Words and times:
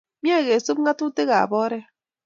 Mye 0.21 0.37
kesup 0.45 0.77
ng'atutik 0.81 1.29
ap 1.39 1.51
oret 1.63 1.85